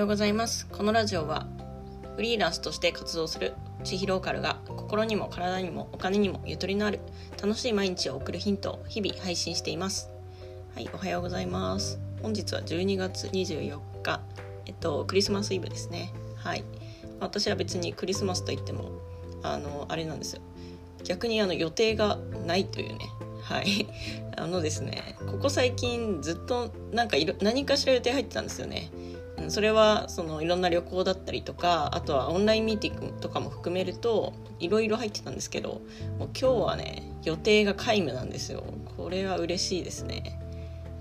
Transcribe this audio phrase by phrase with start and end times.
[0.00, 0.66] ようございます。
[0.66, 1.46] このラジオは
[2.16, 3.52] フリーランスとして活動する
[3.84, 7.00] 地域ローカルが心にも体にもお金にもゆとりのある
[7.40, 10.08] 楽しい毎日を送るヒントを日々配信しています。
[10.74, 12.00] はいおはようございます。
[12.22, 14.22] 本日は12月24日。
[14.64, 16.14] えっとクリスマスイブですね。
[16.34, 16.64] はい。
[17.20, 18.92] 私は別にクリスマスといっても
[19.42, 20.40] あのあれなんですよ。
[21.04, 23.00] 逆にあの予定がないというね。
[23.42, 23.86] はい。
[24.38, 28.90] あのですねここ最近ずっとなんか何かしら予定入ってたんですよね。
[29.50, 35.80] それはそのいろんな旅行だったりとかあとはオンラインミーティングとかも含めるといろいろ入ってたんですけど
[36.18, 38.64] もう今日はね予定が皆無なんですよ。
[38.96, 40.38] これは嬉しいですね。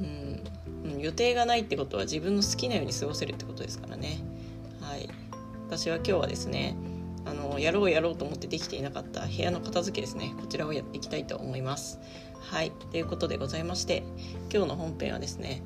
[0.00, 4.18] うん予定がないってことは自分の好きなように過ごせるってことですからね。
[4.80, 5.08] はい。
[5.66, 6.76] 私は今日はですね
[7.24, 10.34] あのやろうやろうと思ってできていなかった部屋の片付けですね。
[10.40, 12.00] こちらをやっていきたいと思います。
[12.40, 12.70] はい。
[12.90, 14.02] ということでございまして
[14.52, 15.62] 今日の本編はですね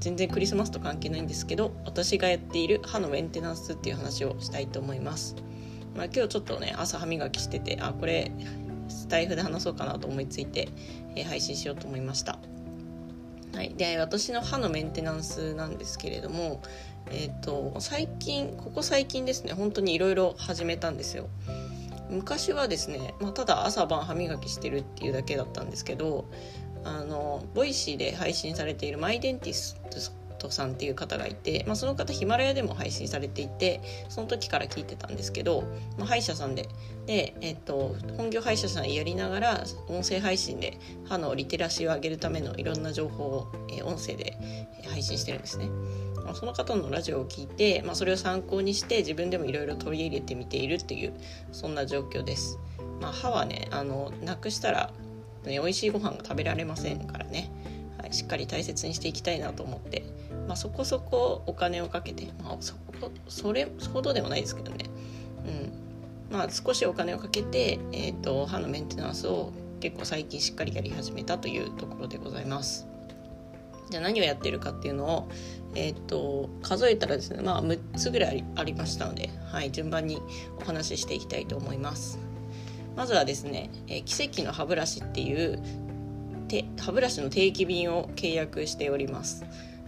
[0.00, 5.36] 全然クリスマスと関係ないんですけど私がやっている歯のメンテナンスっていう話をしたいと思います、
[5.96, 8.30] まあ、今日ちょっとね朝歯磨きしててあこれ
[8.88, 10.68] スタイフで話そうかなと思いついて、
[11.14, 12.38] えー、配信しようと思いました。
[13.54, 16.62] はい、で私の歯のメンテナンスなんですけれども、
[17.10, 21.28] えーと、最近ここ最近ですね本当にいろいろ始めたんですよ。
[22.10, 26.24] 昔はですね、まあ、ただ朝晩歯磨きしてるっていうだけだったんですけど
[26.84, 29.80] あの Voicy で配信されているマイデンティス
[30.38, 35.64] トさんっていう方がいて、まあ、その方ヒマラヤでも配信されていてその時から聞いてたんですけど、
[35.98, 36.68] まあ、歯医者さんで
[37.06, 44.36] で、えっと、本業歯医者さんやりながら音声配信で歯のリテラシーを上げるためのいろんな情報を、え音声で
[44.90, 45.68] 配信してるんですね。
[46.24, 51.14] まあ、その方のラジオを聞いて、まあ、それを参考にして自分でもいろいろ取り入れてみているっていう
[51.52, 52.58] そんな状況です。
[53.00, 54.90] まあ、歯はねあのなくしたら
[55.48, 57.50] ね、美味しいご飯が食べられませんからね、
[57.98, 60.04] はい、しっかり大切にしていきたいなと思って、
[60.46, 64.86] まあ、そこそこお金をかけて、まあ、そこそれほどでもないですけどね、
[66.30, 66.36] うん。
[66.36, 72.86] まあ、少しお金をかけて、えーと、歯のメンテナンスを結構最近しっかりやり始めたというところでございます。
[73.90, 75.28] じゃあ何をやってるかっていうのを、
[75.74, 80.20] えーと、数えたらですね、まあ、6つぐらいありましたので、はい、順番に
[80.60, 82.18] お話ししていきたいと思います。
[82.98, 85.62] まずはですね、えー、奇跡の歯ブラシっていう
[86.80, 89.44] 歯ブラシの定期便を契約しております。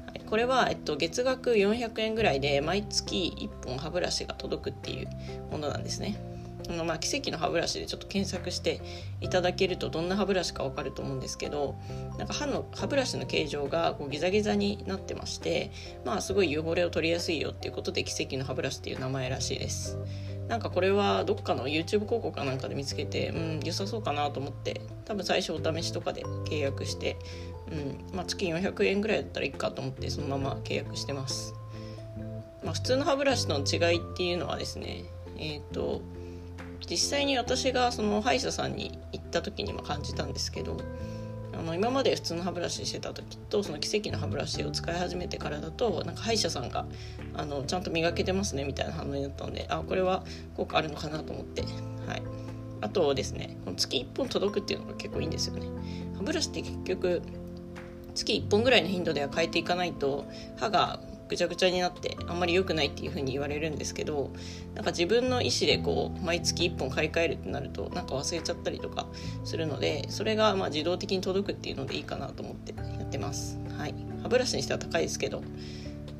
[0.06, 5.08] はい、これは、えっと、月額400円ぐらいで毎月1本歯ブラシが届くっていう
[5.50, 6.20] ものなんですね。
[6.68, 8.80] あのまあ、奇跡の歯ブラシでちょっと検索して
[9.20, 11.74] いただけるとどんな歯ブラシか分かると思うんですけど
[12.16, 15.72] なんか歯の歯ブラシの形状がこうギザギザになってまして、
[16.04, 19.98] まあ、すごい汚れを取りやすいよっていうことで奇跡の歯ブラシっていう名前らしいです。
[20.50, 27.16] なんかこれはどっかの YouTube 広告かなんかで見つけてうん良さそうかなと思って多分最初お試しとかで契約して、
[27.70, 31.54] うんまあ、月400円ぐらいだったらいいかと思ってそのまま契約してます、
[32.64, 35.04] まあ、普通の歯ブラシとの違いっていうのはですね
[35.38, 36.02] えっ、ー、と
[36.90, 40.78] 実際に私がその歯医者さんに行った時にも感じたんですけど
[41.60, 46.86] あの今まで普通の歯ブラシしてた時とその奇跡の歯ブラシを使い始めてからだとなんか歯医者さんが
[47.34, 50.24] あのちゃんと磨けてますねみたいな反応になったのであこれは
[50.56, 51.60] 効果あるのかなと思って、
[52.06, 52.22] はい、
[52.80, 55.66] あとですねこの月1本届くっていうのが結構いいんですよね。
[56.16, 57.20] 歯ブラシって結局
[58.14, 60.24] 月1本ぐらいの頻度では変えていかないと
[60.56, 60.98] 歯が
[61.30, 64.32] ぐちゃぐちゃになってあんまり良くないっていう風に言われるんですけど
[64.74, 69.06] なんか自分の意思でこう毎月1本買い替えるってなるとなんか忘れちゃったりとか
[69.44, 73.58] するのでそれがま自動的に届くっていうのでいいかなと思ってやってます。
[73.78, 75.42] はい、歯ブラシにしては高いですけど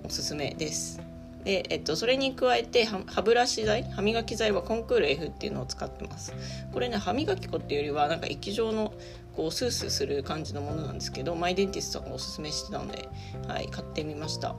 [0.05, 1.01] おすすめです。
[1.45, 6.35] で、えっと、それに加えて歯ブラシ剤歯磨き剤はコンクール F っていうのを使ってます
[6.73, 8.93] これね歯磨き粉っていうよりはなんか液状の
[9.37, 13.09] こうスースーする感じのものなんですけどマイデンティストがおすすめしてたので、
[13.49, 14.55] はい、買ってみました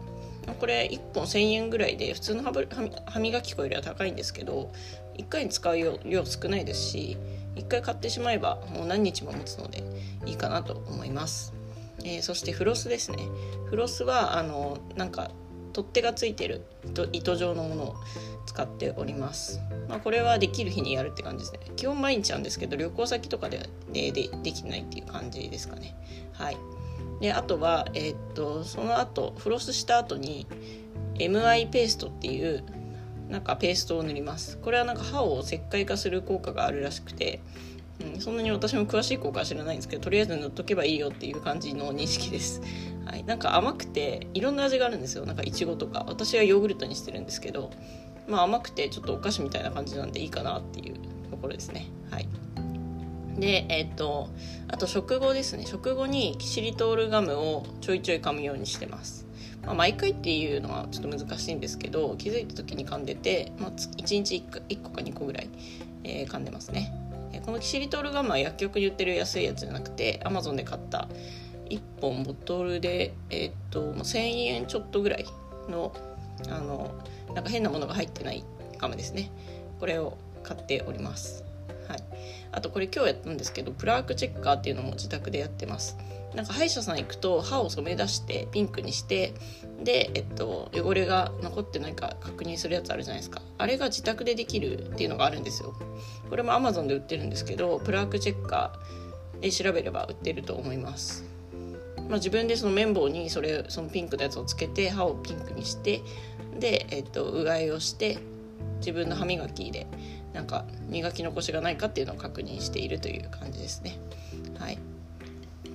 [0.60, 4.72] これ1本1000円ぐらいで普通の歯磨き粉よりは高いんですけど
[5.18, 7.18] 1回に使う量少ないですし
[7.56, 9.84] 1回買ってしまえばもう何日も持つので
[10.26, 11.54] いいかなと思います、
[12.04, 13.18] えー、そしてフロスですね。
[13.70, 15.32] フロスはあのなんか
[15.74, 16.66] 取っ手がついてる
[17.14, 17.96] 糸状のものを
[18.46, 21.60] 使っております、まあ、これはできる日にやるって感じですね。
[21.76, 25.96] 基本毎日なんですけど旅行先とかでででできないっていう感じですかね。
[26.34, 26.58] はい。
[27.22, 30.48] であとは、えー、っとその後フロスした後に
[31.16, 32.64] MI ペーストっていう
[33.30, 34.58] なんかペーストを塗ります。
[34.58, 37.40] これはなんか歯を石灰化する効果があるらしくて、
[38.04, 42.62] うん、そんなに私も詳しい効果は知らないんですけどとりあえず塗っとけばいいよっていう感じの認識です、
[43.06, 45.26] はい、なんか甘くていろんな味があるんですよ。
[45.26, 46.04] なんかいちごとか。
[46.08, 47.72] 私はヨーグルトにしてるんですけど
[48.28, 50.96] まあ甘くてちょっとお菓子みたいな感じなんでいいかなっていう
[51.30, 51.88] ところですね。
[52.10, 52.28] はい。
[53.38, 54.30] で、えっ、ー、と、
[54.68, 55.66] あと食後ですね。
[55.66, 59.28] 食後にキシリトールガムをちょいちょい噛むようにしてます。
[59.66, 65.50] まあ、毎回っていうのはちょっと難しいんですけど気づいた時に噛んでて、まあ、1日 1, 1個か2個ぐらい、
[66.04, 66.94] えー、噛んでますね。
[67.46, 71.08] このキシリトールガムは薬局に売ってる安いやつじゃなくてアマゾンで買った
[71.70, 75.26] 1本ボトルで、えー、っと1000円ちょっとぐらい
[75.70, 75.94] の
[76.50, 76.94] あの
[77.34, 78.44] なんか変なものが入ってない
[78.78, 79.32] ガムですね
[79.80, 81.46] これを買っております
[81.92, 82.04] はい、
[82.54, 85.98] あとこれ今日やったんですけどプラークチェッカーっていうのも自宅でやってます。
[86.34, 89.34] なんか歯医者さん行くと歯を染め出してピンクにして
[89.84, 93.42] で、えっと、汚れが残ってないか確認するやつあるじゃないですか。
[93.58, 95.74] あれが自宅でできるっていうのがあるんですよ。
[96.30, 101.26] これも Amazon で売ってるんですけどプラークチェッカーで調べれば売ってると思います。
[102.08, 106.02] まあ、自分でその綿棒にそれそのピンクのやつをつけて歯をピンクにして
[106.60, 108.18] で、えっと、うがいをして
[108.80, 109.88] 自分の歯磨きで
[110.34, 113.98] なんか磨き残しがないかっていうのを確認しているという感じですね。
[114.58, 114.78] はい。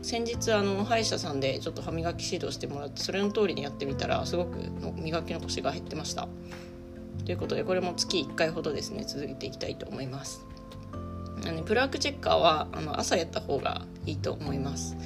[0.03, 4.59] 先日あの歯医者さんでちょっと歯磨き指導してもらってそれの通りにやってみたらすごく
[4.95, 6.29] 磨き残しが減ってました。
[7.25, 10.47] ということでこれも月1回ほどですね続けていきたいと思います。
[11.47, 14.97] あのプラークチェッカーはあの朝やった方がいいと思います。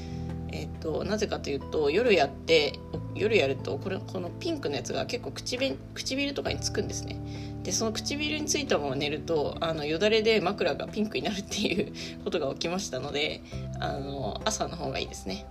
[0.53, 2.79] えっと、なぜかというと夜やって
[3.15, 7.21] 夜やるとこれこのピンクのやつが結構唇唇とかにつくんですね。
[7.63, 11.93] でその唇についたまま寝るとあのよだれで枕がピンクになるっていう
[12.25, 13.43] ことが起きましたので
[13.79, 15.47] あの朝の方がいいですね。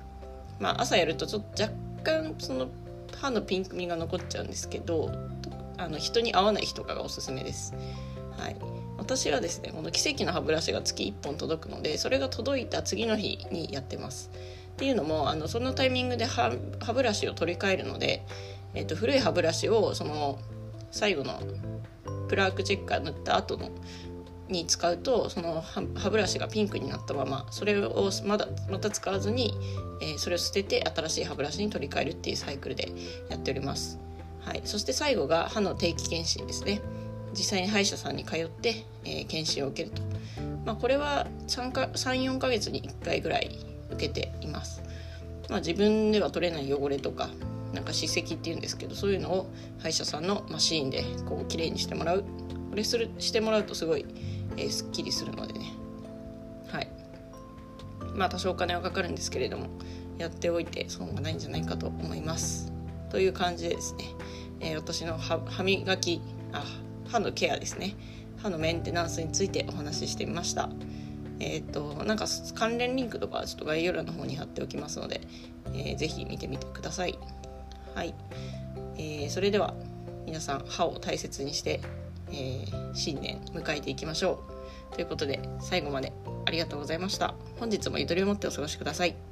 [0.60, 1.74] まあ朝やるとちょっと若
[2.04, 2.68] 干その
[3.16, 5.12] 歯のピンク味が残っちゃうんですけど
[5.78, 7.74] あの人に合わない日とかがおすすめです。
[8.38, 8.56] はい。
[8.98, 14.30] 私はですねこの奇跡の歯ブラシが月1本届くのでそれが届いた次の日にやってます。
[14.80, 18.26] っていうのもあのそのタイミングで歯歯ブラシを取り替えるので、
[18.74, 20.40] えー、と古い歯ブラシをその
[20.90, 21.38] 最後の
[22.30, 23.72] プラークチェッカー塗った後の
[24.48, 29.54] に使うとその歯ブラシがピンクになったままそれをまだまた使わずに、
[30.02, 32.90] えー、それを捨てて新しい歯ブラシに取り替えるっていうサイクルで
[33.30, 34.00] やっております、
[34.40, 36.80] はい、そして最後が歯の定期検診ですね。
[37.34, 40.02] 実際に歯医者さんに通って、えー、検診を受けると、
[40.66, 43.69] まあ、これは34か月に1回ぐらい
[44.00, 44.82] けています。
[45.50, 47.30] まあ、自分では取れない汚れとか
[47.74, 52.24] なんか歯石っていうんですけどそういうのを歯医者さんのマシーンでこう綺麗にしてもらう。
[52.70, 54.06] これするしてもらうとすごい、
[54.56, 55.74] えー、すっきりするのでね。
[56.68, 56.88] はい。
[58.16, 59.68] まあ多少お金はかかるんですけれども
[60.18, 62.72] やっておいて損がないんじゃないかと思います。
[63.10, 64.06] という感じでですね、
[64.60, 66.22] えー、私の歯磨き
[66.52, 66.64] あ
[67.08, 67.96] 歯のケアですね。
[68.38, 70.70] 歯のメンテナンスについてお話ししてみました。
[71.40, 72.26] えっ、ー、となんか
[72.56, 75.22] 関連リンクとかちょっと概要欄の方に貼っておきますので、
[75.74, 77.18] えー、ぜひ見てみてください。
[77.96, 78.14] はい、
[78.98, 79.74] えー、それでは
[80.26, 81.82] 皆さん歯を大切にして、
[82.32, 84.44] えー、新年迎えていきましょ
[84.92, 84.96] う。
[84.96, 86.14] ということで最後まで
[86.46, 87.34] ありがとうございました。
[87.60, 89.29] 本日もゆとりを持ってお過ごしください。